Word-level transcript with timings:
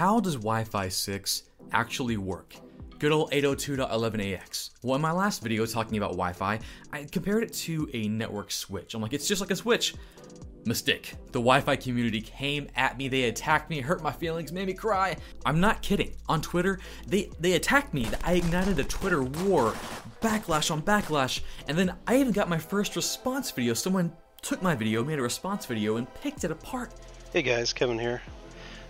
How 0.00 0.18
does 0.18 0.36
Wi 0.36 0.64
Fi 0.64 0.88
6 0.88 1.42
actually 1.72 2.16
work? 2.16 2.54
Good 2.98 3.12
old 3.12 3.32
802.11ax. 3.32 4.70
Well, 4.82 4.96
in 4.96 5.02
my 5.02 5.12
last 5.12 5.42
video 5.42 5.66
talking 5.66 5.98
about 5.98 6.12
Wi 6.12 6.32
Fi, 6.32 6.58
I 6.90 7.04
compared 7.04 7.42
it 7.42 7.52
to 7.52 7.86
a 7.92 8.08
network 8.08 8.50
switch. 8.50 8.94
I'm 8.94 9.02
like, 9.02 9.12
it's 9.12 9.28
just 9.28 9.42
like 9.42 9.50
a 9.50 9.56
switch. 9.56 9.94
Mistake. 10.64 11.12
The 11.32 11.38
Wi 11.38 11.60
Fi 11.60 11.76
community 11.76 12.22
came 12.22 12.68
at 12.76 12.96
me, 12.96 13.08
they 13.08 13.24
attacked 13.24 13.68
me, 13.68 13.82
hurt 13.82 14.02
my 14.02 14.10
feelings, 14.10 14.52
made 14.52 14.68
me 14.68 14.72
cry. 14.72 15.18
I'm 15.44 15.60
not 15.60 15.82
kidding. 15.82 16.16
On 16.30 16.40
Twitter, 16.40 16.80
they, 17.06 17.28
they 17.38 17.52
attacked 17.52 17.92
me. 17.92 18.08
I 18.24 18.36
ignited 18.36 18.78
a 18.78 18.84
Twitter 18.84 19.22
war, 19.22 19.74
backlash 20.22 20.70
on 20.70 20.80
backlash, 20.80 21.42
and 21.68 21.76
then 21.76 21.94
I 22.06 22.16
even 22.16 22.32
got 22.32 22.48
my 22.48 22.56
first 22.56 22.96
response 22.96 23.50
video. 23.50 23.74
Someone 23.74 24.14
took 24.40 24.62
my 24.62 24.74
video, 24.74 25.04
made 25.04 25.18
a 25.18 25.22
response 25.22 25.66
video, 25.66 25.96
and 25.96 26.06
picked 26.14 26.44
it 26.44 26.50
apart. 26.50 26.90
Hey 27.34 27.42
guys, 27.42 27.74
Kevin 27.74 27.98
here. 27.98 28.22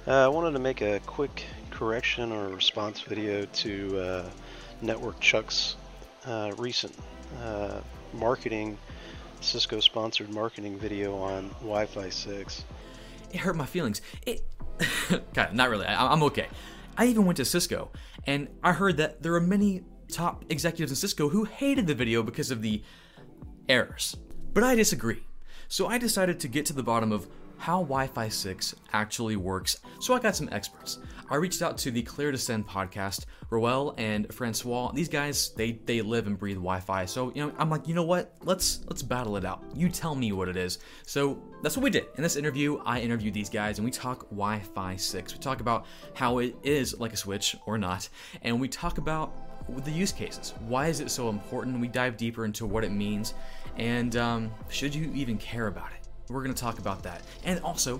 Uh, 0.06 0.24
I 0.24 0.28
wanted 0.28 0.52
to 0.52 0.58
make 0.58 0.80
a 0.80 0.98
quick 1.00 1.44
correction 1.70 2.32
or 2.32 2.48
response 2.48 3.02
video 3.02 3.44
to 3.44 3.98
uh, 3.98 4.30
Network 4.80 5.20
Chuck's 5.20 5.76
uh, 6.26 6.52
recent 6.56 6.96
uh, 7.42 7.80
marketing, 8.14 8.78
Cisco 9.42 9.78
sponsored 9.78 10.32
marketing 10.32 10.78
video 10.78 11.16
on 11.16 11.50
Wi 11.60 11.84
Fi 11.84 12.08
6. 12.08 12.64
It 13.30 13.36
hurt 13.36 13.56
my 13.56 13.66
feelings. 13.66 14.00
It. 14.24 14.42
God, 15.34 15.52
not 15.52 15.68
really. 15.68 15.84
I, 15.84 16.10
I'm 16.10 16.22
okay. 16.24 16.48
I 16.96 17.06
even 17.06 17.26
went 17.26 17.36
to 17.36 17.44
Cisco, 17.44 17.90
and 18.26 18.48
I 18.62 18.72
heard 18.72 18.96
that 18.96 19.22
there 19.22 19.34
are 19.34 19.40
many 19.40 19.82
top 20.08 20.46
executives 20.48 20.90
in 20.90 20.96
Cisco 20.96 21.28
who 21.28 21.44
hated 21.44 21.86
the 21.86 21.94
video 21.94 22.22
because 22.22 22.50
of 22.50 22.62
the 22.62 22.82
errors. 23.68 24.16
But 24.54 24.64
I 24.64 24.74
disagree. 24.74 25.24
So 25.68 25.88
I 25.88 25.98
decided 25.98 26.40
to 26.40 26.48
get 26.48 26.64
to 26.66 26.72
the 26.72 26.82
bottom 26.82 27.12
of 27.12 27.28
how 27.60 27.82
Wi-Fi 27.82 28.28
6 28.28 28.74
actually 28.94 29.36
works. 29.36 29.80
So 30.00 30.14
I 30.14 30.18
got 30.18 30.34
some 30.34 30.48
experts. 30.50 30.98
I 31.28 31.36
reached 31.36 31.60
out 31.60 31.76
to 31.78 31.90
the 31.90 32.00
Clear 32.02 32.32
to 32.32 32.38
Send 32.38 32.66
podcast, 32.66 33.26
Rowell 33.50 33.94
and 33.98 34.32
Francois. 34.32 34.90
These 34.92 35.10
guys, 35.10 35.50
they 35.50 35.72
they 35.84 36.00
live 36.00 36.26
and 36.26 36.38
breathe 36.38 36.56
Wi-Fi. 36.56 37.04
So 37.04 37.30
you 37.34 37.46
know, 37.46 37.52
I'm 37.58 37.68
like, 37.68 37.86
you 37.86 37.94
know 37.94 38.02
what? 38.02 38.34
Let's 38.42 38.80
let's 38.88 39.02
battle 39.02 39.36
it 39.36 39.44
out. 39.44 39.62
You 39.74 39.90
tell 39.90 40.14
me 40.14 40.32
what 40.32 40.48
it 40.48 40.56
is. 40.56 40.78
So 41.04 41.40
that's 41.62 41.76
what 41.76 41.84
we 41.84 41.90
did 41.90 42.06
in 42.16 42.22
this 42.22 42.36
interview. 42.36 42.80
I 42.86 43.00
interviewed 43.00 43.34
these 43.34 43.50
guys 43.50 43.78
and 43.78 43.84
we 43.84 43.90
talk 43.90 44.22
Wi-Fi 44.30 44.96
6. 44.96 45.34
We 45.34 45.38
talk 45.38 45.60
about 45.60 45.84
how 46.14 46.38
it 46.38 46.56
is 46.62 46.98
like 46.98 47.12
a 47.12 47.16
switch 47.16 47.54
or 47.66 47.76
not, 47.76 48.08
and 48.40 48.58
we 48.58 48.68
talk 48.68 48.96
about 48.96 49.34
the 49.84 49.92
use 49.92 50.12
cases. 50.12 50.54
Why 50.66 50.86
is 50.86 51.00
it 51.00 51.10
so 51.10 51.28
important? 51.28 51.78
We 51.78 51.88
dive 51.88 52.16
deeper 52.16 52.46
into 52.46 52.64
what 52.64 52.84
it 52.84 52.90
means, 52.90 53.34
and 53.76 54.16
um, 54.16 54.50
should 54.70 54.94
you 54.94 55.12
even 55.14 55.36
care 55.36 55.66
about 55.66 55.92
it? 55.92 55.99
We're 56.30 56.42
going 56.42 56.54
to 56.54 56.60
talk 56.60 56.78
about 56.78 57.02
that. 57.02 57.22
And 57.44 57.60
also, 57.60 57.98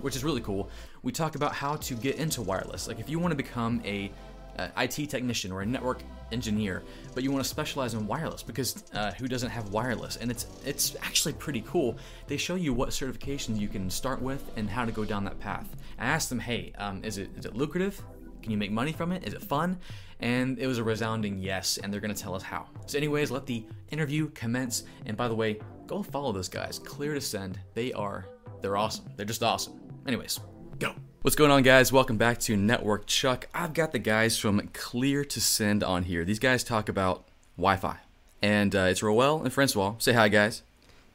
which 0.00 0.16
is 0.16 0.24
really 0.24 0.40
cool, 0.40 0.68
we 1.02 1.12
talk 1.12 1.34
about 1.34 1.54
how 1.54 1.76
to 1.76 1.94
get 1.94 2.16
into 2.16 2.42
wireless. 2.42 2.88
Like 2.88 2.98
if 2.98 3.08
you 3.08 3.18
want 3.18 3.32
to 3.32 3.36
become 3.36 3.80
a 3.84 4.10
uh, 4.58 4.68
IT 4.78 5.08
technician 5.08 5.52
or 5.52 5.62
a 5.62 5.66
network 5.66 6.02
engineer, 6.32 6.82
but 7.14 7.22
you 7.22 7.30
want 7.30 7.44
to 7.44 7.48
specialize 7.48 7.94
in 7.94 8.06
wireless 8.06 8.42
because 8.42 8.84
uh, 8.92 9.12
who 9.12 9.28
doesn't 9.28 9.50
have 9.50 9.70
wireless? 9.70 10.16
And 10.16 10.30
it's 10.30 10.46
it's 10.64 10.96
actually 11.02 11.34
pretty 11.34 11.62
cool. 11.62 11.96
They 12.26 12.36
show 12.36 12.56
you 12.56 12.72
what 12.74 12.90
certifications 12.90 13.58
you 13.58 13.68
can 13.68 13.88
start 13.88 14.20
with 14.20 14.50
and 14.56 14.68
how 14.68 14.84
to 14.84 14.92
go 14.92 15.04
down 15.04 15.24
that 15.24 15.38
path. 15.38 15.68
I 15.98 16.06
asked 16.06 16.28
them, 16.28 16.40
hey, 16.40 16.72
um, 16.78 17.04
is 17.04 17.18
it 17.18 17.30
is 17.36 17.46
it 17.46 17.54
lucrative? 17.54 18.02
Can 18.42 18.52
you 18.52 18.58
make 18.58 18.70
money 18.70 18.92
from 18.92 19.12
it? 19.12 19.26
Is 19.26 19.34
it 19.34 19.42
fun? 19.42 19.78
And 20.20 20.58
it 20.58 20.66
was 20.66 20.78
a 20.78 20.84
resounding 20.84 21.38
yes, 21.38 21.78
and 21.78 21.92
they're 21.92 22.00
going 22.00 22.14
to 22.14 22.20
tell 22.20 22.34
us 22.34 22.42
how. 22.42 22.66
So, 22.86 22.98
anyways, 22.98 23.30
let 23.30 23.46
the 23.46 23.64
interview 23.90 24.30
commence. 24.30 24.84
And 25.06 25.16
by 25.16 25.28
the 25.28 25.34
way, 25.34 25.60
go 25.88 26.02
follow 26.02 26.32
those 26.32 26.50
guys. 26.50 26.78
Clear 26.78 27.14
to 27.14 27.20
send. 27.20 27.58
They 27.74 27.92
are, 27.94 28.26
they're 28.60 28.76
awesome. 28.76 29.06
They're 29.16 29.26
just 29.26 29.42
awesome. 29.42 29.80
Anyways, 30.06 30.38
go. 30.78 30.94
What's 31.22 31.34
going 31.34 31.50
on, 31.50 31.62
guys? 31.62 31.90
Welcome 31.90 32.18
back 32.18 32.38
to 32.40 32.56
Network 32.56 33.06
Chuck. 33.06 33.48
I've 33.54 33.72
got 33.72 33.92
the 33.92 33.98
guys 33.98 34.38
from 34.38 34.68
Clear 34.74 35.24
to 35.24 35.40
Send 35.40 35.82
on 35.82 36.04
here. 36.04 36.24
These 36.24 36.38
guys 36.38 36.62
talk 36.62 36.90
about 36.90 37.26
Wi 37.56 37.76
Fi. 37.76 37.96
And 38.42 38.76
uh, 38.76 38.80
it's 38.82 39.02
Rowell 39.02 39.42
and 39.42 39.52
Francois. 39.52 39.94
Say 39.98 40.12
hi, 40.12 40.28
guys. 40.28 40.62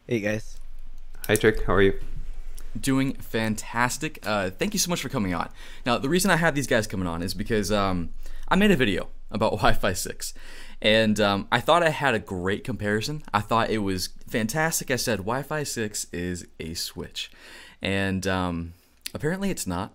Hey, 0.07 0.19
guys. 0.19 0.57
Hi, 1.27 1.35
Chuck. 1.35 1.63
How 1.65 1.75
are 1.75 1.81
you? 1.81 1.99
Doing 2.77 3.13
fantastic. 3.13 4.19
Uh, 4.25 4.49
thank 4.49 4.73
you 4.73 4.79
so 4.79 4.89
much 4.89 5.01
for 5.01 5.09
coming 5.09 5.35
on. 5.35 5.49
Now, 5.85 5.99
the 5.99 6.09
reason 6.09 6.31
I 6.31 6.37
have 6.37 6.55
these 6.55 6.67
guys 6.67 6.87
coming 6.87 7.07
on 7.07 7.21
is 7.21 7.35
because 7.35 7.71
um, 7.71 8.09
I 8.49 8.55
made 8.55 8.71
a 8.71 8.75
video 8.75 9.07
about 9.33 9.51
Wi 9.57 9.73
Fi 9.73 9.93
6. 9.93 10.33
And 10.81 11.19
um, 11.19 11.47
I 11.51 11.59
thought 11.59 11.83
I 11.83 11.89
had 11.89 12.13
a 12.13 12.19
great 12.19 12.63
comparison. 12.63 13.23
I 13.33 13.39
thought 13.39 13.69
it 13.69 13.79
was 13.79 14.09
fantastic. 14.27 14.91
I 14.91 14.97
said 14.97 15.19
Wi 15.19 15.41
Fi 15.41 15.63
6 15.63 16.07
is 16.11 16.45
a 16.59 16.73
switch. 16.73 17.31
And 17.81 18.25
um, 18.27 18.73
apparently 19.13 19.49
it's 19.49 19.67
not. 19.67 19.93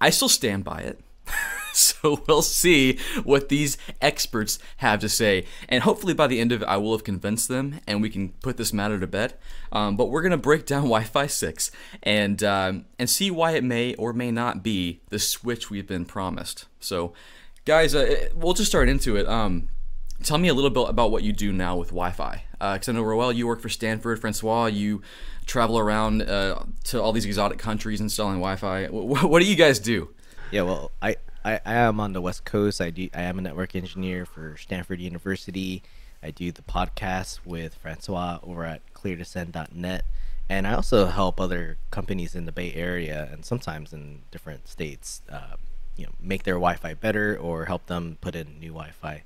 I 0.00 0.10
still 0.10 0.28
stand 0.28 0.64
by 0.64 0.80
it. 0.80 1.00
so 1.72 2.22
we'll 2.26 2.42
see 2.42 2.98
what 3.22 3.48
these 3.48 3.76
experts 4.00 4.58
have 4.78 5.00
to 5.00 5.08
say. 5.08 5.46
And 5.68 5.82
hopefully 5.82 6.14
by 6.14 6.26
the 6.26 6.40
end 6.40 6.52
of 6.52 6.62
it, 6.62 6.68
I 6.68 6.76
will 6.76 6.92
have 6.92 7.04
convinced 7.04 7.48
them 7.48 7.80
and 7.86 8.02
we 8.02 8.10
can 8.10 8.30
put 8.42 8.56
this 8.56 8.72
matter 8.72 8.98
to 8.98 9.06
bed. 9.06 9.34
Um, 9.70 9.96
but 9.96 10.06
we're 10.06 10.22
going 10.22 10.32
to 10.32 10.38
break 10.38 10.66
down 10.66 10.82
Wi 10.82 11.04
Fi 11.04 11.26
6 11.26 11.70
and, 12.02 12.42
um, 12.42 12.86
and 12.98 13.08
see 13.08 13.30
why 13.30 13.52
it 13.52 13.64
may 13.64 13.94
or 13.94 14.12
may 14.12 14.30
not 14.30 14.62
be 14.62 15.02
the 15.10 15.18
switch 15.18 15.70
we've 15.70 15.86
been 15.86 16.04
promised. 16.04 16.66
So, 16.80 17.12
guys, 17.66 17.94
uh, 17.94 18.28
we'll 18.34 18.54
just 18.54 18.70
start 18.70 18.88
into 18.88 19.16
it. 19.16 19.28
Um, 19.28 19.68
tell 20.22 20.38
me 20.38 20.48
a 20.48 20.54
little 20.54 20.70
bit 20.70 20.88
about 20.88 21.10
what 21.10 21.22
you 21.22 21.32
do 21.32 21.52
now 21.52 21.76
with 21.76 21.88
Wi-Fi. 21.88 22.44
Because 22.52 22.88
uh, 22.88 22.92
I 22.92 22.94
know 22.94 23.02
Rowell, 23.02 23.32
you 23.32 23.46
work 23.46 23.60
for 23.60 23.68
Stanford. 23.68 24.18
Francois, 24.20 24.66
you 24.66 25.02
travel 25.44 25.78
around 25.78 26.22
uh, 26.22 26.62
to 26.84 27.02
all 27.02 27.12
these 27.12 27.26
exotic 27.26 27.58
countries 27.58 28.00
installing 28.00 28.38
Wi-Fi. 28.38 28.86
What, 28.86 29.24
what 29.28 29.42
do 29.42 29.46
you 29.46 29.56
guys 29.56 29.78
do? 29.78 30.08
Yeah, 30.50 30.62
well, 30.62 30.92
I, 31.02 31.16
I, 31.44 31.60
I 31.66 31.74
am 31.74 32.00
on 32.00 32.12
the 32.12 32.22
West 32.22 32.44
Coast. 32.44 32.80
I 32.80 32.90
do. 32.90 33.10
I 33.12 33.22
am 33.22 33.38
a 33.38 33.42
network 33.42 33.74
engineer 33.74 34.24
for 34.24 34.56
Stanford 34.56 35.00
University. 35.00 35.82
I 36.22 36.30
do 36.30 36.50
the 36.50 36.62
podcast 36.62 37.40
with 37.44 37.74
Francois 37.74 38.38
over 38.42 38.64
at 38.64 38.80
ClearToSend.net, 38.94 40.04
and 40.48 40.66
I 40.66 40.74
also 40.74 41.06
help 41.06 41.40
other 41.40 41.78
companies 41.90 42.34
in 42.34 42.46
the 42.46 42.52
Bay 42.52 42.72
Area 42.74 43.28
and 43.30 43.44
sometimes 43.44 43.92
in 43.92 44.22
different 44.30 44.66
states, 44.66 45.22
uh, 45.30 45.56
you 45.96 46.06
know, 46.06 46.12
make 46.20 46.42
their 46.42 46.54
Wi-Fi 46.54 46.94
better 46.94 47.36
or 47.36 47.64
help 47.64 47.86
them 47.86 48.18
put 48.20 48.34
in 48.34 48.58
new 48.60 48.72
Wi-Fi 48.72 49.22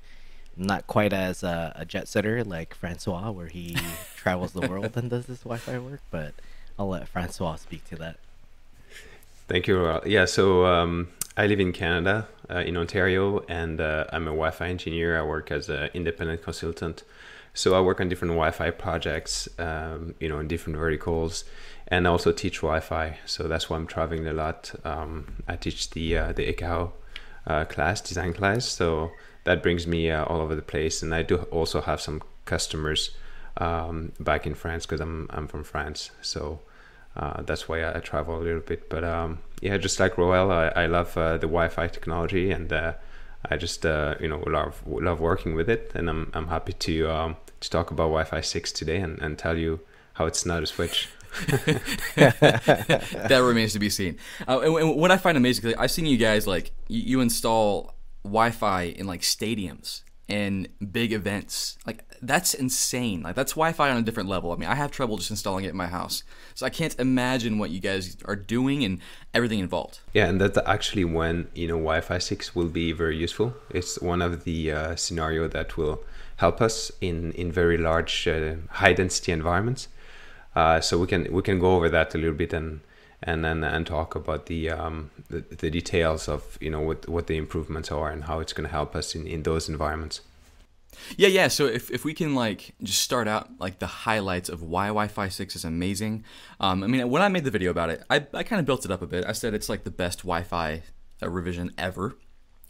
not 0.57 0.87
quite 0.87 1.13
as 1.13 1.43
a, 1.43 1.73
a 1.75 1.85
jet 1.85 2.07
setter 2.07 2.43
like 2.43 2.73
Francois, 2.73 3.31
where 3.31 3.47
he 3.47 3.77
travels 4.15 4.53
the 4.53 4.67
world 4.67 4.95
and 4.95 5.09
does 5.09 5.25
this 5.25 5.39
Wi-Fi 5.39 5.79
work. 5.79 6.01
But 6.11 6.33
I'll 6.77 6.89
let 6.89 7.07
Francois 7.07 7.55
speak 7.55 7.85
to 7.89 7.95
that. 7.97 8.17
Thank 9.47 9.67
you. 9.67 9.99
Yeah, 10.05 10.25
so 10.25 10.65
um, 10.65 11.09
I 11.35 11.47
live 11.47 11.59
in 11.59 11.73
Canada, 11.73 12.27
uh, 12.49 12.59
in 12.59 12.77
Ontario, 12.77 13.43
and 13.49 13.81
uh, 13.81 14.05
I'm 14.13 14.23
a 14.23 14.31
Wi-Fi 14.31 14.67
engineer. 14.67 15.19
I 15.19 15.23
work 15.23 15.51
as 15.51 15.67
an 15.69 15.89
independent 15.93 16.41
consultant. 16.41 17.03
So 17.53 17.75
I 17.75 17.81
work 17.81 17.99
on 17.99 18.07
different 18.07 18.31
Wi-Fi 18.31 18.71
projects, 18.71 19.49
um, 19.59 20.15
you 20.21 20.29
know, 20.29 20.39
in 20.39 20.47
different 20.47 20.77
verticals, 20.77 21.43
and 21.91 22.07
also 22.07 22.31
teach 22.31 22.61
Wi-Fi. 22.61 23.17
So 23.25 23.47
that's 23.47 23.69
why 23.69 23.77
I'm 23.77 23.85
traveling 23.85 24.25
a 24.25 24.33
lot. 24.33 24.73
Um, 24.83 25.43
I 25.47 25.57
teach 25.57 25.91
the 25.91 26.17
uh, 26.17 26.31
the 26.31 26.51
Ekahau 26.51 26.91
uh, 27.45 27.65
class, 27.65 28.01
design 28.01 28.33
class. 28.33 28.65
So 28.65 29.11
that 29.43 29.61
brings 29.61 29.85
me 29.85 30.09
uh, 30.09 30.23
all 30.25 30.41
over 30.41 30.55
the 30.55 30.61
place. 30.61 31.03
And 31.03 31.13
I 31.13 31.21
do 31.21 31.35
also 31.51 31.81
have 31.81 31.99
some 31.99 32.23
customers 32.45 33.11
um, 33.57 34.13
back 34.19 34.47
in 34.47 34.55
France 34.55 34.85
because 34.85 35.01
I'm 35.01 35.27
I'm 35.29 35.47
from 35.47 35.63
France, 35.63 36.11
so 36.21 36.59
uh, 37.15 37.41
that's 37.41 37.67
why 37.67 37.87
I, 37.87 37.99
travel 37.99 38.37
a 38.37 38.43
little 38.43 38.61
bit. 38.61 38.89
But 38.89 39.03
um, 39.03 39.39
yeah, 39.61 39.77
just 39.77 39.99
like 39.99 40.17
Rowell, 40.17 40.51
I, 40.51 40.67
I 40.83 40.85
love 40.85 41.17
uh, 41.17 41.33
the 41.33 41.47
Wi-Fi 41.47 41.87
technology, 41.87 42.51
and 42.51 42.71
uh, 42.71 42.93
I 43.49 43.57
just 43.57 43.85
uh, 43.85 44.15
you 44.19 44.29
know 44.29 44.39
love 44.47 44.81
love 44.87 45.19
working 45.19 45.55
with 45.55 45.69
it. 45.69 45.91
And 45.93 46.09
I'm 46.09 46.31
I'm 46.33 46.47
happy 46.47 46.73
to 46.73 47.11
um, 47.11 47.35
to 47.59 47.69
talk 47.69 47.91
about 47.91 48.05
Wi-Fi 48.05 48.41
six 48.41 48.71
today 48.71 48.97
and, 48.97 49.19
and 49.19 49.37
tell 49.37 49.57
you 49.57 49.81
how 50.13 50.25
it's 50.25 50.45
not 50.45 50.63
a 50.63 50.67
switch. 50.67 51.09
That 52.15 53.41
remains 53.43 53.73
to 53.73 53.79
be 53.79 53.89
seen. 53.89 54.17
Uh, 54.47 54.59
and, 54.59 54.75
and, 54.77 54.95
what 54.95 55.11
I 55.11 55.17
find 55.17 55.37
amazing, 55.37 55.73
I've 55.77 55.91
seen 55.91 56.05
you 56.05 56.17
guys 56.17 56.47
like 56.47 56.71
you, 56.87 57.01
you 57.01 57.21
install 57.21 57.95
Wi-Fi 58.23 58.83
in 58.83 59.07
like 59.07 59.21
stadiums 59.21 60.03
and 60.31 60.67
big 60.91 61.11
events. 61.11 61.77
Like 61.85 62.03
that's 62.21 62.53
insane. 62.53 63.21
Like 63.21 63.35
that's 63.35 63.53
Wi-Fi 63.53 63.89
on 63.89 63.97
a 63.97 64.01
different 64.01 64.29
level. 64.29 64.51
I 64.51 64.55
mean, 64.55 64.69
I 64.69 64.75
have 64.75 64.91
trouble 64.91 65.17
just 65.17 65.29
installing 65.29 65.65
it 65.65 65.69
in 65.69 65.77
my 65.77 65.87
house, 65.87 66.23
so 66.53 66.65
I 66.65 66.69
can't 66.69 66.97
imagine 66.99 67.57
what 67.59 67.69
you 67.69 67.79
guys 67.79 68.17
are 68.25 68.35
doing 68.35 68.83
and 68.83 68.99
everything 69.33 69.59
involved. 69.59 69.99
Yeah, 70.13 70.27
and 70.27 70.39
that's 70.39 70.57
actually 70.65 71.05
when 71.05 71.49
you 71.53 71.67
know 71.67 71.75
Wi-Fi 71.77 72.19
six 72.19 72.55
will 72.55 72.69
be 72.69 72.91
very 72.91 73.17
useful. 73.17 73.53
It's 73.69 74.01
one 74.01 74.21
of 74.21 74.43
the 74.43 74.71
uh, 74.71 74.95
scenario 74.95 75.47
that 75.49 75.77
will 75.77 76.03
help 76.37 76.61
us 76.61 76.91
in 77.01 77.31
in 77.33 77.51
very 77.51 77.77
large, 77.77 78.27
uh, 78.27 78.55
high 78.69 78.93
density 78.93 79.31
environments. 79.31 79.87
Uh, 80.55 80.81
so 80.81 80.99
we 80.99 81.07
can 81.07 81.31
we 81.31 81.41
can 81.41 81.59
go 81.59 81.75
over 81.75 81.89
that 81.89 82.13
a 82.13 82.17
little 82.17 82.35
bit 82.35 82.53
and 82.53 82.81
and 83.23 83.45
then 83.45 83.63
and 83.63 83.85
talk 83.85 84.15
about 84.15 84.47
the, 84.47 84.69
um, 84.69 85.11
the, 85.29 85.41
the 85.41 85.69
details 85.69 86.27
of 86.27 86.57
you 86.59 86.69
know 86.69 86.81
what 86.81 87.07
what 87.07 87.27
the 87.27 87.37
improvements 87.37 87.91
are 87.91 88.09
and 88.09 88.25
how 88.25 88.39
it's 88.39 88.53
going 88.53 88.67
to 88.67 88.71
help 88.71 88.95
us 88.95 89.15
in, 89.15 89.27
in 89.27 89.43
those 89.43 89.69
environments. 89.69 90.21
Yeah, 91.15 91.29
yeah. 91.29 91.47
So 91.47 91.67
if, 91.67 91.89
if 91.89 92.03
we 92.03 92.13
can 92.13 92.35
like 92.35 92.73
just 92.83 93.01
start 93.01 93.27
out 93.27 93.49
like 93.59 93.79
the 93.79 93.87
highlights 93.87 94.49
of 94.49 94.61
why 94.61 94.87
Wi-Fi 94.87 95.29
six 95.29 95.55
is 95.55 95.63
amazing. 95.63 96.25
Um, 96.59 96.83
I 96.83 96.87
mean, 96.87 97.09
when 97.09 97.21
I 97.21 97.29
made 97.29 97.45
the 97.45 97.51
video 97.51 97.71
about 97.71 97.89
it, 97.89 98.03
I, 98.09 98.25
I 98.33 98.43
kind 98.43 98.59
of 98.59 98.65
built 98.65 98.83
it 98.83 98.91
up 98.91 99.01
a 99.01 99.07
bit. 99.07 99.23
I 99.25 99.31
said 99.31 99.53
it's 99.53 99.69
like 99.69 99.83
the 99.85 99.91
best 99.91 100.19
Wi-Fi 100.19 100.81
revision 101.21 101.71
ever. 101.77 102.15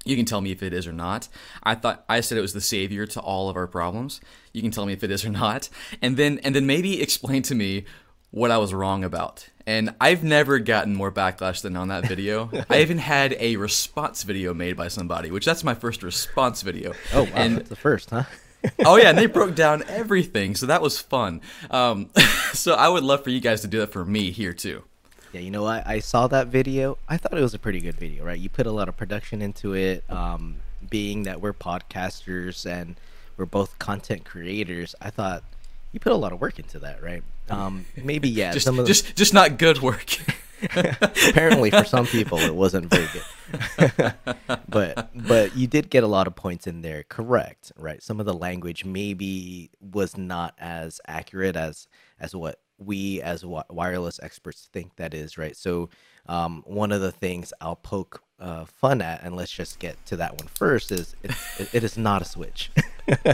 You 0.03 0.15
can 0.15 0.25
tell 0.25 0.41
me 0.41 0.51
if 0.51 0.63
it 0.63 0.73
is 0.73 0.87
or 0.87 0.93
not. 0.93 1.27
I 1.63 1.75
thought 1.75 2.03
I 2.09 2.21
said 2.21 2.37
it 2.37 2.41
was 2.41 2.53
the 2.53 2.61
savior 2.61 3.05
to 3.07 3.19
all 3.19 3.49
of 3.49 3.55
our 3.55 3.67
problems. 3.67 4.19
You 4.51 4.61
can 4.61 4.71
tell 4.71 4.85
me 4.85 4.93
if 4.93 5.03
it 5.03 5.11
is 5.11 5.23
or 5.23 5.29
not, 5.29 5.69
and 6.01 6.17
then 6.17 6.39
and 6.43 6.55
then 6.55 6.65
maybe 6.65 7.01
explain 7.01 7.43
to 7.43 7.55
me 7.55 7.85
what 8.31 8.49
I 8.49 8.57
was 8.57 8.73
wrong 8.73 9.03
about. 9.03 9.47
And 9.67 9.93
I've 10.01 10.23
never 10.23 10.57
gotten 10.57 10.95
more 10.95 11.11
backlash 11.11 11.61
than 11.61 11.75
on 11.75 11.89
that 11.89 12.07
video. 12.07 12.49
I 12.69 12.81
even 12.81 12.97
had 12.97 13.35
a 13.39 13.57
response 13.57 14.23
video 14.23 14.53
made 14.53 14.75
by 14.75 14.87
somebody, 14.87 15.29
which 15.29 15.45
that's 15.45 15.63
my 15.63 15.75
first 15.75 16.01
response 16.01 16.61
video. 16.61 16.93
Oh, 17.13 17.23
wow, 17.23 17.29
And 17.35 17.57
that's 17.57 17.69
the 17.69 17.75
first, 17.75 18.09
huh? 18.09 18.23
oh 18.85 18.95
yeah, 18.95 19.09
and 19.09 19.17
they 19.17 19.25
broke 19.27 19.55
down 19.55 19.83
everything, 19.87 20.55
so 20.55 20.65
that 20.67 20.81
was 20.81 20.99
fun. 20.99 21.41
Um, 21.69 22.09
so 22.53 22.73
I 22.73 22.89
would 22.89 23.03
love 23.03 23.23
for 23.23 23.29
you 23.29 23.39
guys 23.39 23.61
to 23.61 23.67
do 23.67 23.79
that 23.79 23.91
for 23.91 24.05
me 24.05 24.31
here 24.31 24.53
too. 24.53 24.83
Yeah, 25.33 25.39
you 25.39 25.51
know, 25.51 25.65
I, 25.65 25.81
I 25.85 25.99
saw 25.99 26.27
that 26.27 26.47
video. 26.47 26.97
I 27.07 27.17
thought 27.17 27.37
it 27.37 27.41
was 27.41 27.53
a 27.53 27.59
pretty 27.59 27.79
good 27.79 27.95
video, 27.95 28.25
right? 28.25 28.37
You 28.37 28.49
put 28.49 28.67
a 28.67 28.71
lot 28.71 28.89
of 28.89 28.97
production 28.97 29.41
into 29.41 29.73
it. 29.73 30.03
Um, 30.09 30.57
being 30.89 31.23
that 31.23 31.39
we're 31.39 31.53
podcasters 31.53 32.65
and 32.65 32.95
we're 33.37 33.45
both 33.45 33.79
content 33.79 34.25
creators, 34.25 34.93
I 34.99 35.09
thought 35.09 35.43
you 35.91 35.99
put 35.99 36.11
a 36.11 36.15
lot 36.15 36.33
of 36.33 36.41
work 36.41 36.59
into 36.59 36.79
that, 36.79 37.01
right? 37.01 37.23
Um, 37.49 37.85
maybe 37.95 38.29
yeah, 38.29 38.51
Just, 38.51 38.65
some 38.65 38.77
of 38.77 38.85
the, 38.85 38.87
just, 38.87 39.15
just 39.15 39.33
not 39.33 39.57
good 39.57 39.81
work. 39.81 40.17
apparently 40.75 41.71
for 41.71 41.83
some 41.83 42.05
people 42.05 42.37
it 42.37 42.53
wasn't 42.53 42.85
very 42.85 43.07
good 43.13 44.13
but 44.69 45.09
but 45.15 45.55
you 45.55 45.65
did 45.65 45.89
get 45.89 46.03
a 46.03 46.07
lot 46.07 46.27
of 46.27 46.35
points 46.35 46.67
in 46.67 46.83
there 46.83 47.01
correct 47.09 47.71
right 47.77 48.03
some 48.03 48.19
of 48.19 48.27
the 48.27 48.33
language 48.33 48.85
maybe 48.85 49.71
was 49.91 50.17
not 50.17 50.53
as 50.59 51.01
accurate 51.07 51.55
as 51.55 51.87
as 52.19 52.35
what 52.35 52.59
we 52.83 53.21
as 53.21 53.41
wi- 53.41 53.63
wireless 53.69 54.19
experts 54.23 54.69
think 54.73 54.95
that 54.95 55.13
is 55.13 55.37
right? 55.37 55.55
So 55.55 55.89
um, 56.27 56.63
one 56.65 56.91
of 56.91 57.01
the 57.01 57.11
things 57.11 57.51
i'll 57.61 57.75
poke 57.75 58.21
uh, 58.39 58.65
fun 58.65 59.01
at 59.01 59.23
and 59.23 59.35
let's 59.35 59.51
just 59.51 59.79
get 59.79 60.03
to 60.05 60.15
that 60.17 60.31
one 60.39 60.47
first 60.47 60.91
is 60.91 61.15
it, 61.23 61.31
it, 61.59 61.75
it 61.75 61.83
is 61.83 61.97
not 61.97 62.21
a 62.21 62.25
switch. 62.25 62.71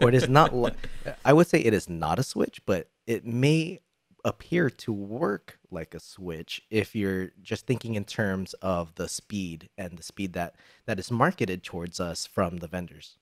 Or 0.00 0.08
it 0.08 0.14
is 0.14 0.28
not 0.28 0.54
li- 0.54 0.72
i 1.24 1.32
would 1.32 1.46
say 1.46 1.58
it 1.60 1.74
is 1.74 1.88
not 1.88 2.18
a 2.18 2.22
switch 2.22 2.60
but 2.66 2.88
it 3.06 3.26
may 3.26 3.80
appear 4.24 4.68
to 4.70 4.92
work 4.92 5.58
like 5.70 5.94
a 5.94 6.00
switch 6.00 6.62
if 6.70 6.94
you're 6.94 7.30
just 7.42 7.66
thinking 7.66 7.94
in 7.94 8.04
terms 8.04 8.54
of 8.54 8.94
the 8.96 9.08
speed 9.08 9.68
and 9.78 9.98
the 9.98 10.02
speed 10.02 10.32
that 10.34 10.54
that 10.86 10.98
is 10.98 11.10
marketed 11.10 11.62
towards 11.62 12.00
us 12.00 12.26
from 12.26 12.58
the 12.58 12.66
vendors. 12.68 13.16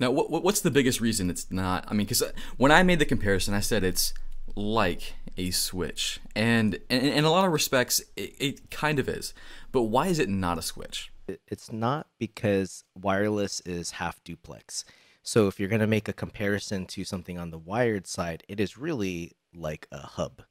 Now, 0.00 0.10
what, 0.10 0.30
what- 0.30 0.42
what's 0.42 0.60
the 0.60 0.70
biggest 0.70 1.00
reason 1.00 1.28
it's 1.30 1.50
not? 1.50 1.84
I 1.88 1.92
mean, 1.94 2.06
because 2.06 2.22
when 2.56 2.72
I 2.72 2.82
made 2.82 2.98
the 2.98 3.04
comparison, 3.04 3.52
I 3.54 3.60
said 3.60 3.84
it's 3.84 4.14
like 4.54 5.14
a 5.36 5.50
switch, 5.50 6.20
and 6.34 6.78
and 6.88 7.06
in 7.06 7.24
a 7.24 7.30
lot 7.30 7.44
of 7.44 7.52
respects, 7.52 8.00
it, 8.16 8.34
it 8.38 8.70
kind 8.70 8.98
of 8.98 9.08
is. 9.08 9.34
But 9.72 9.84
why 9.84 10.06
is 10.06 10.18
it 10.18 10.28
not 10.28 10.58
a 10.58 10.62
switch? 10.62 11.12
It's 11.48 11.72
not 11.72 12.06
because 12.18 12.84
wireless 12.94 13.60
is 13.62 13.92
half 13.92 14.22
duplex 14.22 14.84
so 15.26 15.48
if 15.48 15.58
you're 15.58 15.68
going 15.68 15.80
to 15.80 15.88
make 15.88 16.08
a 16.08 16.12
comparison 16.12 16.86
to 16.86 17.04
something 17.04 17.36
on 17.36 17.50
the 17.50 17.58
wired 17.58 18.06
side 18.06 18.44
it 18.48 18.60
is 18.60 18.78
really 18.78 19.32
like 19.54 19.88
a 19.90 19.98
hub 19.98 20.42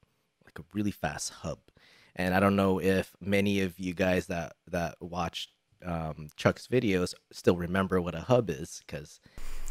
like 0.43 0.59
a 0.59 0.63
really 0.73 0.91
fast 0.91 1.31
hub 1.31 1.59
and 2.15 2.35
i 2.35 2.39
don't 2.39 2.57
know 2.57 2.79
if 2.79 3.15
many 3.21 3.61
of 3.61 3.79
you 3.79 3.93
guys 3.93 4.27
that 4.27 4.53
that 4.67 4.95
watched 4.99 5.49
um, 5.85 6.29
chuck's 6.35 6.67
videos 6.67 7.13
still 7.31 7.55
remember 7.55 8.01
what 8.01 8.15
a 8.15 8.21
hub 8.21 8.49
is 8.49 8.81
because 8.85 9.19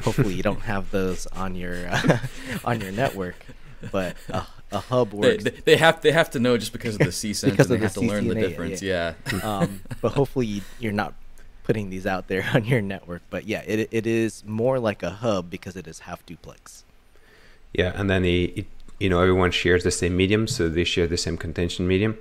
hopefully 0.02 0.34
you 0.34 0.42
don't 0.42 0.60
have 0.72 0.90
those 0.90 1.26
on 1.28 1.54
your 1.54 1.90
on 2.64 2.80
your 2.80 2.92
network 2.92 3.44
but 3.90 4.16
a, 4.28 4.46
a 4.72 4.78
hub 4.80 5.10
They, 5.10 5.16
works 5.16 5.44
they, 5.44 5.50
they 5.50 5.76
have 5.76 6.00
they 6.02 6.12
have 6.12 6.30
to 6.30 6.38
know 6.40 6.56
just 6.58 6.72
because 6.72 6.94
of 6.96 7.02
the 7.02 7.06
CSENS, 7.10 7.44
Because 7.44 7.70
and 7.70 7.76
they 7.76 7.76
the 7.76 7.82
have 7.84 7.94
to 7.94 8.00
learn 8.00 8.28
the 8.28 8.34
CCNA, 8.34 8.40
yeah, 8.40 8.48
difference. 8.48 8.82
yeah. 8.82 9.14
Yeah. 9.32 9.38
um, 9.42 9.80
but 10.00 10.12
hopefully 10.12 10.46
you, 10.46 10.62
you're 10.78 10.92
not 10.92 11.14
putting 11.64 11.90
these 11.90 12.06
out 12.06 12.28
there 12.28 12.44
on 12.54 12.64
your 12.64 12.82
network. 12.82 13.22
But 13.30 13.46
yeah, 13.46 13.62
it, 13.66 13.88
it 13.92 14.06
is 14.06 14.44
more 14.46 14.78
like 14.78 15.02
a 15.02 15.10
hub 15.10 15.50
because 15.50 15.76
it 15.76 15.86
is 15.86 16.00
half 16.00 16.24
duplex. 16.26 16.84
Yeah, 17.72 17.92
and 17.94 18.08
then 18.08 18.24
it, 18.24 18.58
it, 18.58 18.66
you 19.00 19.08
know 19.08 19.20
everyone 19.20 19.50
shares 19.50 19.82
the 19.84 19.90
same 19.90 20.16
medium, 20.16 20.46
so 20.46 20.68
they 20.68 20.84
share 20.84 21.06
the 21.06 21.16
same 21.16 21.36
contention 21.36 21.86
medium. 21.88 22.16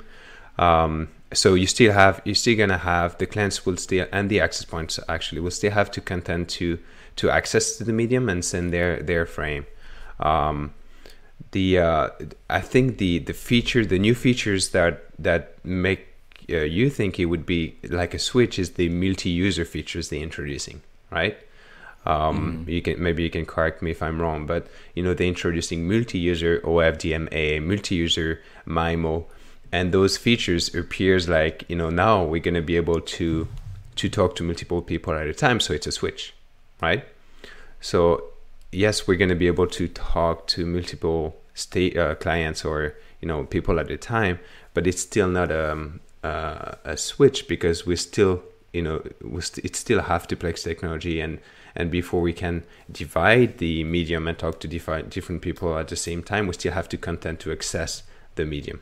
Um, 0.58 1.10
so 1.34 1.56
you 1.56 1.66
still 1.68 1.94
have 1.94 2.22
you're 2.26 2.36
still 2.36 2.56
gonna 2.58 2.78
have 2.78 3.18
the 3.18 3.26
clients 3.26 3.66
will 3.66 3.78
still 3.78 4.08
and 4.12 4.30
the 4.30 4.40
access 4.40 4.66
points 4.66 5.00
actually 5.10 5.42
will 5.42 5.52
still 5.52 5.72
have 5.72 5.90
to 5.92 6.02
contend 6.02 6.50
to 6.50 6.78
to 7.16 7.30
access 7.32 7.78
to 7.78 7.84
the 7.84 7.94
medium 7.94 8.30
and 8.30 8.44
send 8.46 8.72
their 8.74 9.02
their 9.02 9.26
frame. 9.26 9.66
Um, 10.20 10.74
the 11.52 11.80
uh, 11.80 12.10
I 12.50 12.62
think 12.62 12.98
the 12.98 13.20
the 13.20 13.34
feature 13.34 13.86
the 13.86 14.00
new 14.00 14.16
features 14.16 14.70
that 14.70 15.06
that 15.20 15.64
make 15.64 16.08
uh, 16.50 16.58
you 16.58 16.90
think 16.90 17.20
it 17.20 17.26
would 17.26 17.46
be 17.46 17.76
like 17.90 18.14
a 18.14 18.20
switch 18.20 18.60
is 18.60 18.72
the 18.72 18.90
multi-user 18.90 19.66
features 19.66 20.10
they're 20.10 20.20
introducing, 20.20 20.82
right? 21.10 21.38
Um, 22.06 22.66
You 22.68 22.82
can 22.82 23.02
maybe 23.02 23.24
you 23.24 23.30
can 23.30 23.46
correct 23.46 23.82
me 23.82 23.92
if 23.92 24.04
I'm 24.04 24.22
wrong, 24.22 24.46
but 24.46 24.68
you 24.94 25.04
know 25.04 25.14
they're 25.14 25.28
introducing 25.28 25.88
multi-user 25.88 26.60
OFDMA, 26.60 27.64
multi-user 27.64 28.42
MIMO, 28.68 29.26
and 29.72 29.94
those 29.94 30.18
features 30.18 30.74
appears 30.76 31.30
like 31.30 31.64
you 31.70 31.78
know 31.78 31.90
now 31.90 32.24
we're 32.24 32.42
gonna 32.42 32.62
be 32.62 32.76
able 32.76 33.00
to 33.00 33.48
to 33.96 34.10
talk 34.10 34.36
to 34.36 34.44
multiple 34.44 34.82
people 34.82 35.14
at 35.14 35.28
a 35.28 35.34
time, 35.34 35.60
so 35.60 35.74
it's 35.74 35.88
a 35.88 35.92
switch, 35.92 36.34
right? 36.82 37.06
So 37.80 38.33
yes, 38.74 39.08
we're 39.08 39.18
gonna 39.18 39.36
be 39.36 39.48
able 39.48 39.68
to 39.68 39.88
talk 39.88 40.48
to 40.48 40.66
multiple 40.66 41.36
state 41.54 41.98
uh, 41.98 42.16
clients 42.16 42.66
or 42.66 42.96
you 43.22 43.28
know 43.28 43.46
people 43.46 43.80
at 43.80 43.90
a 43.92 43.98
time, 43.98 44.40
but 44.74 44.88
it's 44.88 45.02
still 45.02 45.28
not 45.28 45.52
um, 45.52 46.00
uh, 46.24 46.74
a 46.84 46.98
switch 46.98 47.48
because 47.48 47.86
we 47.86 47.96
still 47.96 48.44
you 48.74 48.82
know 48.82 49.04
st- 49.40 49.66
it's 49.66 49.80
still 49.80 50.02
half 50.02 50.28
duplex 50.28 50.64
technology 50.64 51.20
and 51.20 51.40
and 51.76 51.90
before 51.90 52.22
we 52.22 52.34
can 52.34 52.64
divide 52.92 53.58
the 53.58 53.84
medium 53.84 54.28
and 54.28 54.38
talk 54.38 54.60
to 54.60 54.68
different 54.68 55.10
different 55.10 55.42
people 55.42 55.78
at 55.78 55.88
the 55.88 55.96
same 55.96 56.24
time 56.24 56.48
we 56.48 56.54
still 56.54 56.74
have 56.74 56.90
to 56.90 56.98
content 56.98 57.40
to 57.40 57.52
access 57.52 58.04
the 58.36 58.46
medium. 58.46 58.82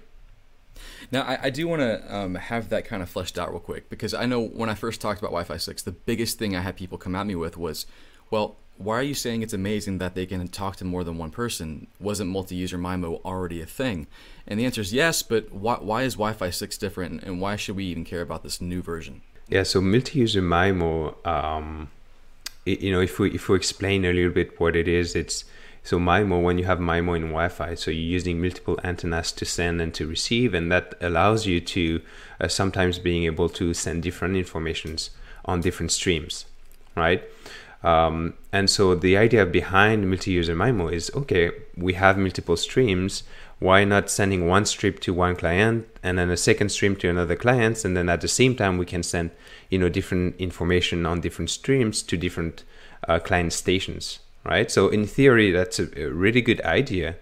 Now, 1.12 1.24
I, 1.24 1.40
I 1.44 1.50
do 1.50 1.68
want 1.68 1.82
to 1.82 2.16
um, 2.16 2.36
have 2.36 2.70
that 2.70 2.86
kind 2.86 3.04
of 3.04 3.10
fleshed 3.10 3.38
out 3.38 3.52
real 3.52 3.60
quick 3.60 3.90
because 3.90 4.14
I 4.14 4.26
know 4.26 4.42
when 4.42 4.70
I 4.70 4.76
first 4.76 5.02
talked 5.02 5.20
about 5.20 5.30
Wi 5.30 5.44
Fi 5.44 5.58
6, 5.58 5.84
the 5.84 5.92
biggest 5.92 6.40
thing 6.40 6.56
I 6.56 6.62
had 6.62 6.76
people 6.76 6.98
come 6.98 7.16
at 7.16 7.28
me 7.28 7.36
with 7.36 7.58
was, 7.58 7.86
well, 8.30 8.56
why 8.84 8.96
are 9.00 9.04
you 9.04 9.14
saying 9.14 9.42
it's 9.42 9.54
amazing 9.54 9.98
that 10.00 10.16
they 10.16 10.26
can 10.26 10.48
talk 10.48 10.76
to 10.78 10.86
more 10.86 11.04
than 11.04 11.18
one 11.18 11.32
person? 11.32 11.88
Wasn't 12.00 12.30
multi 12.30 12.56
user 12.56 12.78
MIMO 12.78 13.22
already 13.24 13.62
a 13.62 13.66
thing? 13.66 14.08
And 14.48 14.60
the 14.60 14.66
answer 14.66 14.82
is 14.82 14.92
yes, 14.94 15.22
but 15.24 15.52
why, 15.52 15.76
why 15.76 16.04
is 16.04 16.14
Wi 16.16 16.34
Fi 16.34 16.50
6 16.50 16.78
different 16.78 17.24
and 17.24 17.40
why 17.40 17.56
should 17.56 17.76
we 17.76 17.86
even 17.86 18.04
care 18.06 18.22
about 18.22 18.44
this 18.44 18.60
new 18.62 18.82
version? 18.82 19.22
Yeah, 19.48 19.64
so 19.64 19.82
multi-user 19.82 20.42
MIMO, 20.42 21.26
um, 21.28 21.90
i- 22.66 22.78
you 22.80 22.92
know, 22.92 23.02
if 23.02 23.20
we 23.20 23.32
if 23.32 23.50
we 23.50 23.56
explain 23.58 24.06
a 24.06 24.14
little 24.14 24.32
bit 24.32 24.58
what 24.60 24.76
it 24.78 24.88
is, 24.88 25.16
it's 25.16 25.44
so 25.84 25.98
MIMO 26.00 26.42
when 26.42 26.58
you 26.58 26.66
have 26.66 26.80
MIMO 26.80 27.16
in 27.18 27.24
Wi-Fi, 27.24 27.76
so 27.76 27.92
you're 27.92 28.16
using 28.20 28.40
multiple 28.42 28.80
antennas 28.84 29.32
to 29.34 29.46
send 29.46 29.82
and 29.82 29.94
to 29.96 30.08
receive, 30.08 30.54
and 30.54 30.72
that 30.72 30.94
allows 31.02 31.46
you 31.48 31.60
to 31.60 32.02
uh, 32.40 32.48
sometimes 32.48 32.98
being 33.00 33.26
able 33.26 33.50
to 33.50 33.74
send 33.74 34.04
different 34.04 34.38
informations 34.38 35.10
on 35.44 35.60
different 35.60 35.92
streams, 35.92 36.46
right? 36.96 37.24
Um, 37.84 38.36
and 38.52 38.70
so 38.70 38.94
the 38.96 39.18
idea 39.18 39.46
behind 39.46 40.10
multi-user 40.10 40.56
MIMO 40.56 40.94
is 40.94 41.12
okay, 41.16 41.52
we 41.76 41.94
have 41.94 42.18
multiple 42.18 42.58
streams. 42.58 43.24
Why 43.60 43.84
not 43.84 44.10
sending 44.10 44.48
one 44.48 44.66
stream 44.66 44.94
to 45.02 45.14
one 45.14 45.36
client 45.36 45.88
and 46.02 46.18
then 46.18 46.32
a 46.32 46.38
second 46.38 46.70
stream 46.70 46.96
to 46.98 47.10
another 47.10 47.36
client, 47.36 47.86
and 47.86 47.96
then 47.96 48.10
at 48.10 48.22
the 48.22 48.28
same 48.28 48.56
time 48.56 48.78
we 48.78 48.86
can 48.86 49.04
send 49.04 49.32
you 49.70 49.78
know 49.78 49.90
different 49.90 50.36
information 50.38 51.06
on 51.06 51.22
different 51.22 51.50
streams 51.50 52.02
to 52.04 52.18
different 52.18 52.64
uh, 53.08 53.20
client 53.20 53.54
stations, 53.54 54.20
right? 54.44 54.70
So 54.72 54.90
in 54.90 55.06
theory, 55.06 55.52
that's 55.52 55.80
a, 55.80 56.06
a 56.06 56.12
really 56.12 56.42
good 56.42 56.62
idea. 56.62 57.18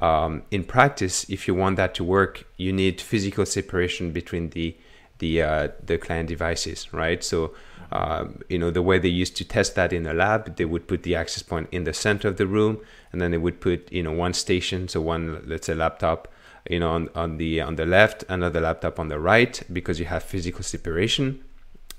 Um, 0.00 0.42
in 0.50 0.64
practice, 0.64 1.28
if 1.30 1.48
you 1.48 1.54
want 1.54 1.76
that 1.76 1.94
to 1.94 2.04
work, 2.04 2.44
you 2.56 2.72
need 2.72 3.00
physical 3.00 3.46
separation 3.46 4.12
between 4.12 4.50
the 4.50 4.76
the 5.18 5.42
uh, 5.42 5.68
the 5.84 5.98
client 5.98 6.28
devices, 6.28 6.92
right? 6.92 7.22
So, 7.22 7.54
um, 7.92 8.40
you 8.48 8.58
know, 8.58 8.70
the 8.70 8.82
way 8.82 8.98
they 8.98 9.08
used 9.08 9.36
to 9.36 9.44
test 9.44 9.74
that 9.74 9.92
in 9.92 10.02
the 10.02 10.14
lab, 10.14 10.56
they 10.56 10.64
would 10.64 10.86
put 10.88 11.02
the 11.02 11.14
access 11.14 11.42
point 11.42 11.68
in 11.72 11.84
the 11.84 11.92
center 11.92 12.28
of 12.28 12.36
the 12.36 12.46
room, 12.46 12.78
and 13.12 13.20
then 13.20 13.30
they 13.30 13.38
would 13.38 13.60
put, 13.60 13.90
you 13.92 14.02
know, 14.02 14.12
one 14.12 14.34
station, 14.34 14.88
so 14.88 15.00
one, 15.00 15.42
let's 15.46 15.66
say, 15.66 15.74
laptop, 15.74 16.28
you 16.68 16.80
know, 16.80 16.90
on, 16.90 17.08
on 17.14 17.36
the 17.38 17.60
on 17.60 17.76
the 17.76 17.86
left, 17.86 18.24
another 18.28 18.60
laptop 18.60 18.98
on 18.98 19.08
the 19.08 19.18
right, 19.18 19.62
because 19.72 19.98
you 19.98 20.06
have 20.06 20.22
physical 20.22 20.62
separation. 20.62 21.42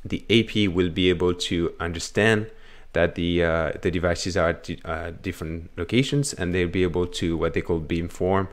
The 0.05 0.23
AP 0.29 0.73
will 0.73 0.89
be 0.89 1.09
able 1.09 1.33
to 1.33 1.73
understand 1.79 2.51
that 2.93 3.15
the 3.15 3.43
uh, 3.43 3.71
the 3.81 3.91
devices 3.91 4.37
are 4.37 4.49
at 4.49 4.69
uh, 4.85 5.11
different 5.21 5.71
locations, 5.77 6.33
and 6.33 6.53
they'll 6.53 6.67
be 6.67 6.83
able 6.83 7.07
to 7.07 7.37
what 7.37 7.53
they 7.53 7.61
call 7.61 7.79
beamform 7.79 8.47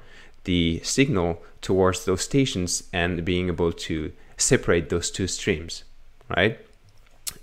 the 0.45 0.81
signal 0.83 1.43
towards 1.61 2.05
those 2.05 2.21
stations 2.21 2.85
and 2.93 3.25
being 3.25 3.49
able 3.49 3.73
to 3.73 4.13
separate 4.37 4.89
those 4.89 5.11
two 5.11 5.27
streams, 5.27 5.85
right? 6.35 6.59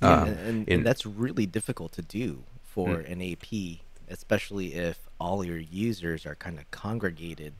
Yeah, 0.01 0.13
Um, 0.21 0.27
and, 0.29 0.39
and, 0.39 0.67
in- 0.67 0.73
and 0.79 0.85
that's 0.85 1.05
really 1.05 1.45
difficult 1.45 1.91
to 1.93 2.01
do 2.01 2.43
for 2.65 2.99
an 2.99 3.21
AP, 3.21 3.79
especially 4.09 4.73
if 4.73 4.99
all 5.19 5.43
your 5.43 5.57
users 5.57 6.25
are 6.25 6.35
kind 6.35 6.57
of 6.57 6.69
congregated 6.71 7.53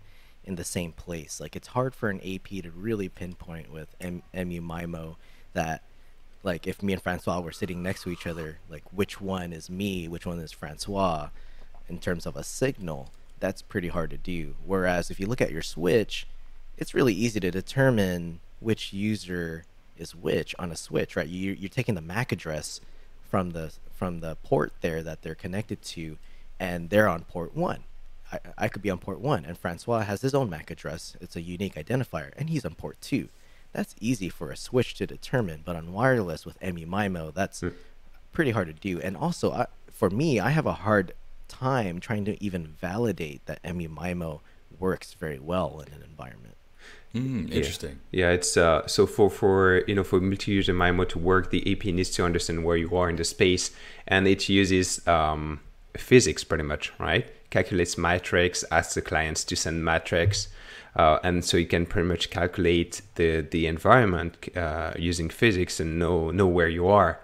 in 0.44 0.56
the 0.56 0.64
same 0.64 0.92
place. 0.94 1.40
Like 1.40 1.56
it's 1.56 1.70
hard 1.70 1.94
for 1.94 2.10
an 2.10 2.20
AP 2.22 2.64
to 2.64 2.72
really 2.72 3.10
pinpoint 3.10 3.72
with 3.72 3.96
M- 4.02 4.24
MU 4.34 4.62
MIMO 4.62 5.16
that 5.54 5.84
like 6.44 6.66
if 6.66 6.82
me 6.82 6.94
and 6.94 7.02
Francois 7.02 7.40
were 7.40 7.52
sitting 7.52 7.84
next 7.84 8.04
to 8.04 8.10
each 8.10 8.26
other, 8.26 8.58
like 8.70 8.84
which 8.92 9.22
one 9.22 9.54
is 9.54 9.70
me, 9.70 10.08
which 10.08 10.26
one 10.26 10.40
is 10.40 10.52
Francois, 10.52 11.30
in 11.88 12.00
terms 12.00 12.26
of 12.26 12.36
a 12.36 12.44
signal, 12.44 13.12
that's 13.40 13.62
pretty 13.62 13.90
hard 13.90 14.10
to 14.12 14.18
do. 14.18 14.56
Whereas 14.66 15.12
if 15.12 15.20
you 15.20 15.28
look 15.28 15.42
at 15.42 15.52
your 15.52 15.62
switch, 15.62 16.26
it's 16.78 16.94
really 16.96 17.14
easy 17.14 17.40
to 17.42 17.52
determine 17.52 18.40
which 18.62 18.94
user 18.94 19.66
is 19.98 20.16
which 20.16 20.56
on 20.58 20.72
a 20.72 20.76
switch, 20.78 21.16
right? 21.18 21.28
You, 21.28 21.52
you're 21.52 21.70
taking 21.70 21.96
the 21.96 22.02
MAC 22.02 22.32
address 22.32 22.80
from 23.30 23.52
the 23.52 23.74
from 23.92 24.22
the 24.22 24.36
port 24.44 24.72
there 24.82 25.04
that 25.04 25.22
they're 25.22 25.36
connected 25.36 25.82
to, 25.82 26.18
and 26.60 26.90
they're 26.90 27.08
on 27.10 27.24
port 27.24 27.56
one. 27.56 27.84
I, 28.32 28.40
I 28.58 28.68
could 28.68 28.82
be 28.82 28.90
on 28.90 28.98
port 28.98 29.20
one, 29.20 29.46
and 29.46 29.58
Francois 29.58 30.02
has 30.02 30.22
his 30.22 30.34
own 30.34 30.50
MAC 30.50 30.72
address. 30.72 31.16
It's 31.22 31.36
a 31.36 31.42
unique 31.42 31.76
identifier, 31.76 32.32
and 32.38 32.50
he's 32.50 32.66
on 32.66 32.76
port 32.76 32.98
two. 33.02 33.28
That's 33.74 33.96
easy 34.02 34.28
for 34.30 34.50
a 34.52 34.58
switch 34.58 34.96
to 34.96 35.06
determine, 35.08 35.62
but 35.64 35.76
on 35.76 35.94
wireless 35.94 36.46
with 36.46 36.62
MU-MIMO, 36.62 37.34
that's 37.34 37.62
Mm. 37.62 37.74
pretty 38.34 38.52
hard 38.52 38.68
to 38.68 38.74
do. 38.74 39.00
And 39.00 39.16
also, 39.16 39.52
I, 39.52 39.68
for 39.92 40.10
me, 40.10 40.40
I 40.40 40.50
have 40.50 40.66
a 40.66 40.74
hard 40.74 41.14
time 41.48 42.00
trying 42.00 42.26
to 42.26 42.42
even 42.44 42.66
validate 42.68 43.46
that 43.46 43.60
MU-MIMO 43.64 44.40
works 44.80 45.14
very 45.14 45.40
well 45.40 45.84
in 45.86 45.94
an 45.94 46.02
environment. 46.02 46.56
Hmm, 47.14 47.48
Yeah. 47.48 47.56
interesting. 47.58 48.00
Yeah, 48.12 48.32
it's 48.32 48.56
uh, 48.56 48.88
so 48.88 49.06
for 49.06 49.30
for 49.30 49.84
you 49.88 49.96
know 49.96 50.04
for 50.04 50.22
multi-user 50.22 50.74
MIMO 50.74 51.08
to 51.10 51.20
work, 51.20 51.52
the 51.52 51.62
AP 51.72 51.86
needs 51.94 52.10
to 52.12 52.24
understand 52.26 52.64
where 52.64 52.78
you 52.78 52.96
are 52.96 53.10
in 53.10 53.18
the 53.18 53.26
space, 53.26 53.72
and 54.08 54.28
it 54.28 54.48
uses 54.48 55.06
um, 55.08 55.60
physics 55.98 56.44
pretty 56.46 56.64
much, 56.64 56.94
right? 57.00 57.26
Calculates 57.50 57.98
matrix, 57.98 58.64
asks 58.72 58.94
the 58.94 59.02
clients 59.02 59.44
to 59.44 59.56
send 59.58 59.84
matrix, 59.84 60.48
uh, 60.96 61.20
and 61.24 61.44
so 61.44 61.58
you 61.58 61.66
can 61.68 61.86
pretty 61.86 62.08
much 62.08 62.30
calculate 62.30 63.02
the 63.16 63.42
the 63.42 63.68
environment 63.68 64.48
uh, 64.56 64.94
using 64.98 65.30
physics 65.30 65.82
and 65.82 66.00
know 66.00 66.32
know 66.32 66.48
where 66.48 66.70
you 66.70 66.88
are. 66.88 67.22